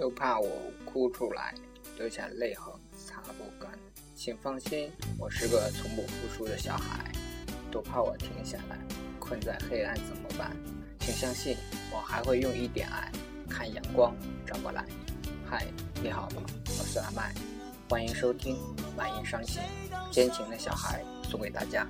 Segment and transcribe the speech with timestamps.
[0.00, 0.48] 都怕我
[0.86, 1.54] 哭出来，
[1.98, 3.70] 留下泪痕擦不干。
[4.16, 7.04] 请放心，我是个从不服输的小孩。
[7.70, 8.78] 都怕我停下来，
[9.18, 10.56] 困在黑暗怎么办？
[11.00, 11.54] 请相信，
[11.92, 13.12] 我还会用一点爱，
[13.46, 14.16] 看阳光
[14.46, 14.86] 照过来。
[15.46, 15.66] 嗨，
[16.02, 16.42] 你好吗？
[16.78, 17.34] 我是阿麦，
[17.90, 18.56] 欢迎收听
[18.96, 19.60] 《满音伤心》，
[20.10, 21.86] 坚强的小孩送给大家。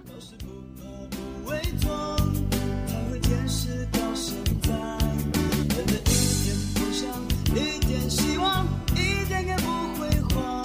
[7.55, 10.65] 一点希望，一点也不会慌，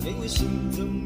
[0.00, 1.04] 因为心中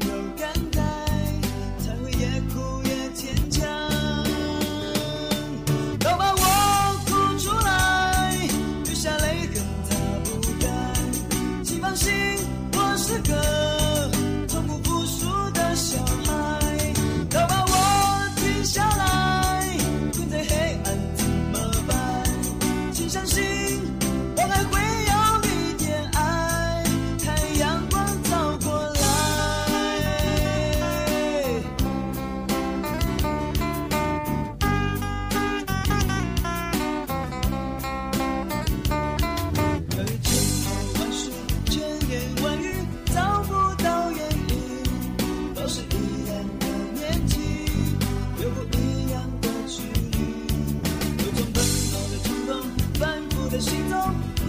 [54.11, 54.40] Bye.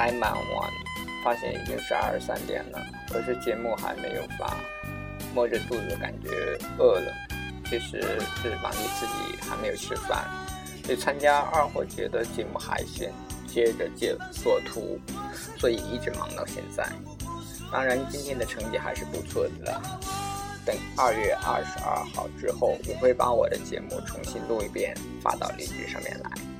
[0.00, 0.70] 才忙完，
[1.22, 4.56] 发现已经是二十三点了，可是节目还没有发，
[5.34, 6.30] 摸着肚子感觉
[6.78, 7.12] 饿了，
[7.66, 8.00] 其实
[8.40, 10.26] 是忙于自己还没有吃饭。
[10.88, 13.12] 得参加二货节的节目海选，
[13.46, 14.98] 接着接做图，
[15.58, 16.88] 所以一直忙到现在。
[17.70, 19.82] 当然今天的成绩还是不错的。
[20.64, 26.59] 等二月二十二号之后，我会把我的节目重新录一遍，发到荔枝上面来。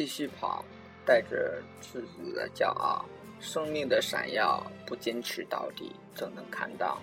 [0.00, 0.64] 继续跑，
[1.04, 3.04] 带着赤子的骄傲，
[3.38, 6.98] 生命的闪耀，不坚持到底，怎能看到？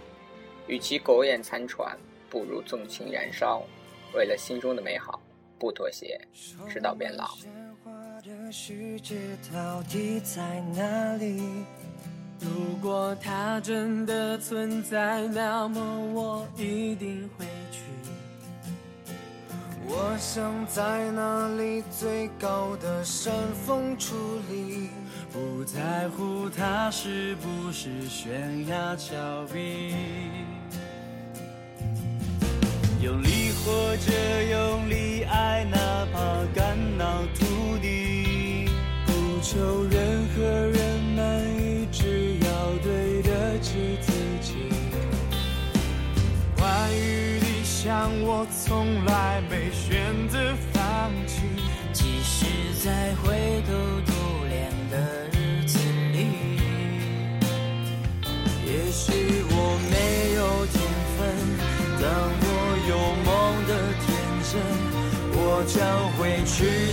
[0.66, 1.96] 与其苟延残喘，
[2.28, 3.62] 不如纵情燃烧。
[4.16, 5.22] 为了心中的美好，
[5.60, 6.20] 不妥协，
[6.68, 7.38] 直到变老。
[12.40, 15.80] 如果它真的存在，那么
[16.16, 17.67] 我一定会去。
[19.90, 23.34] 我想在那里最高的山
[23.66, 24.12] 峰矗
[24.50, 24.90] 立，
[25.32, 29.16] 不在乎它是不是悬崖峭
[29.52, 29.96] 壁。
[33.02, 35.64] 用力活着用力爱，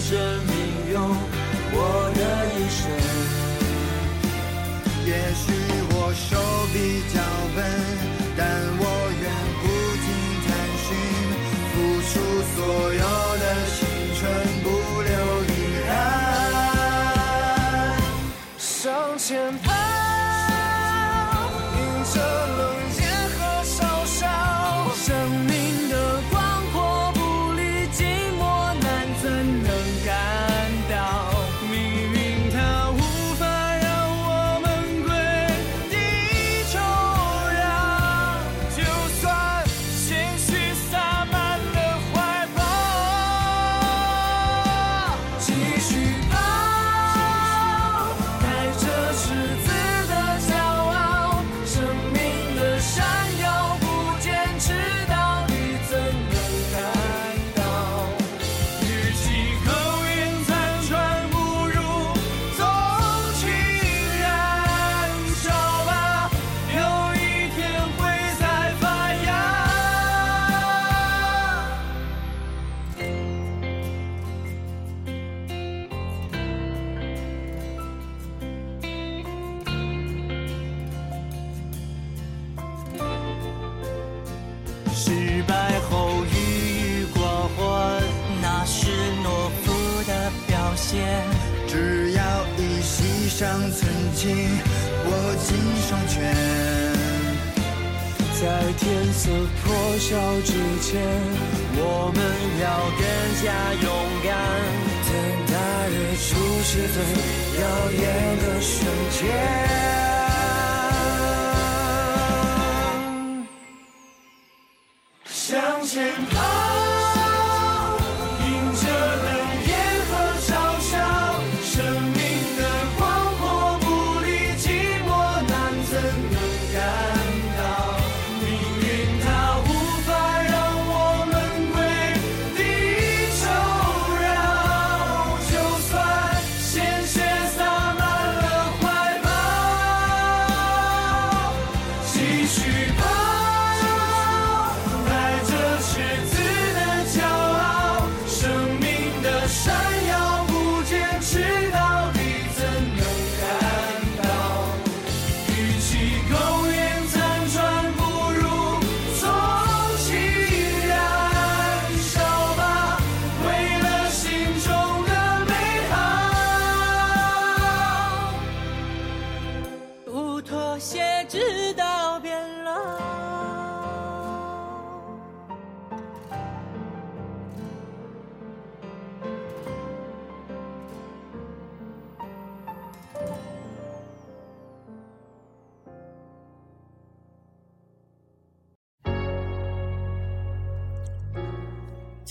[0.06, 1.16] 生命用
[1.72, 2.03] 我
[95.06, 95.10] 握
[95.44, 95.46] 紧
[95.88, 96.14] 双拳，
[98.40, 98.42] 在
[98.78, 98.82] 天
[99.12, 99.22] 色
[99.62, 99.64] 破
[99.98, 100.10] 晓
[100.42, 100.90] 之前，
[101.76, 101.82] 我
[102.14, 102.18] 们
[102.60, 102.64] 要
[102.98, 103.02] 更
[103.42, 103.44] 加
[103.82, 103.86] 勇
[104.24, 104.28] 敢，
[105.06, 105.10] 等
[105.52, 105.52] 大
[105.88, 106.22] 日出
[106.62, 106.96] 是最
[107.60, 107.62] 耀
[107.92, 108.02] 眼
[108.38, 108.72] 的瞬
[109.10, 110.23] 间。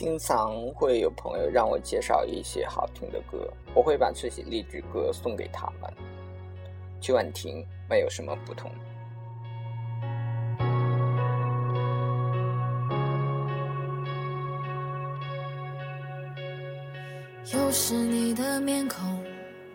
[0.03, 5.89] 经常会有朋友让我介绍一些好听的歌，我会把这些励志歌送给他们
[7.00, 8.69] 去听，没有什么不同。
[17.53, 19.00] 又是你的面孔，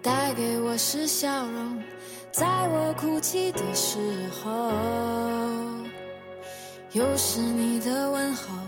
[0.03, 1.83] 带给我是笑容，
[2.31, 4.71] 在我哭泣的时候，
[6.93, 8.68] 又是你的问候。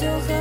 [0.00, 0.37] 就。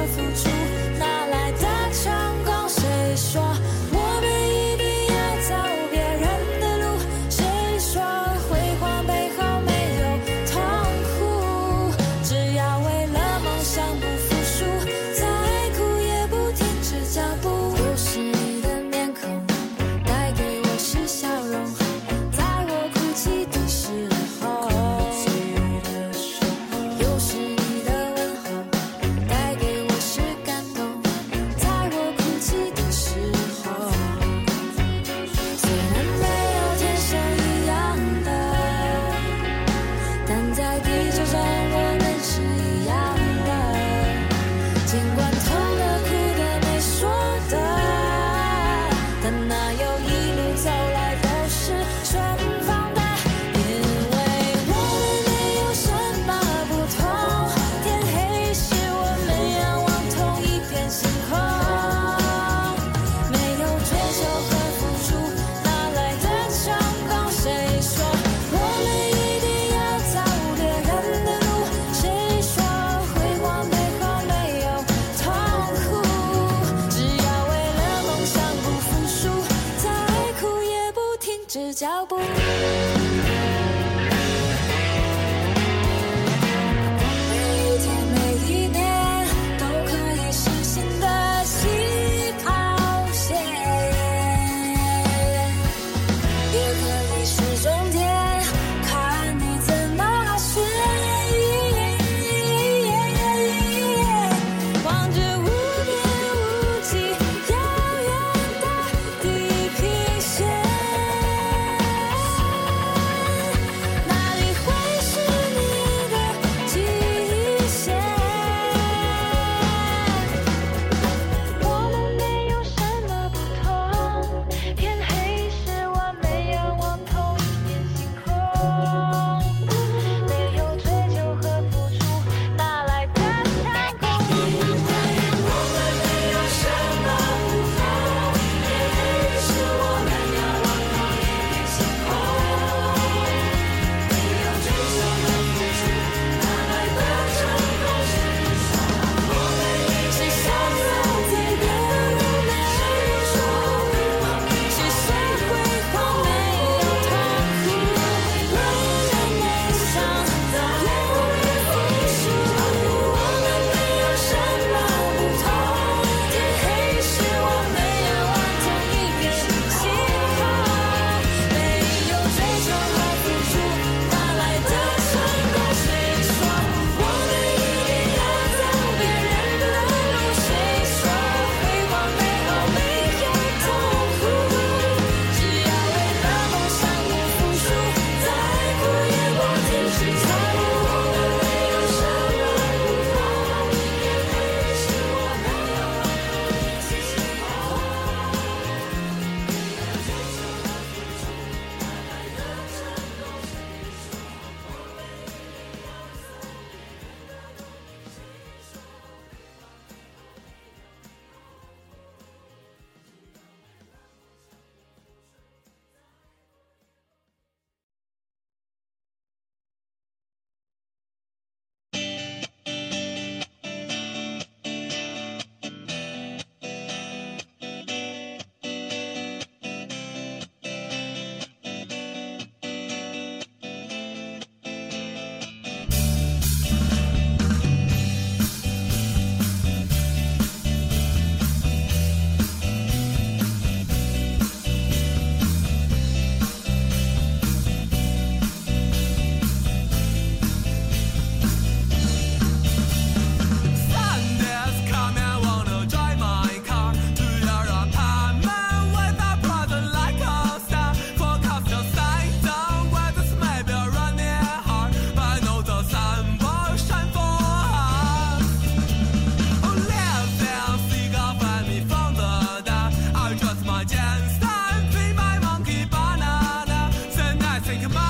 [277.68, 278.07] take a.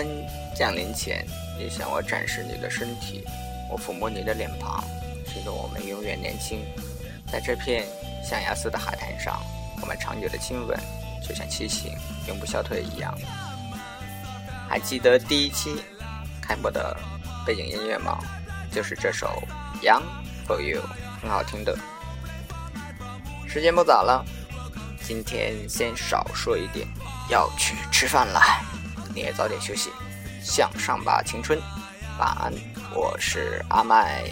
[0.00, 0.26] 黄昏
[0.56, 1.26] 降临前，
[1.58, 3.22] 你向我展示你的身体，
[3.70, 4.82] 我抚摸你的脸庞，
[5.26, 6.64] 使得我们永远年轻。
[7.30, 7.84] 在这片
[8.24, 9.42] 象牙似的海滩上，
[9.78, 10.78] 我们长久的亲吻，
[11.22, 11.92] 就像七情
[12.28, 13.14] 永不消退一样。
[14.70, 15.82] 还记得第一期
[16.40, 16.96] 开播的
[17.44, 18.18] 背景音乐吗？
[18.72, 19.42] 就是这首
[19.84, 20.02] 《Young
[20.48, 20.80] for You》，
[21.20, 21.76] 很好听的。
[23.46, 24.24] 时间不早了，
[25.02, 26.88] 今天先少说一点，
[27.28, 28.40] 要去吃饭了。
[29.14, 29.90] 你也早点休息，
[30.42, 31.60] 向上吧，青春。
[32.18, 32.52] 晚安，
[32.94, 34.24] 我是阿麦。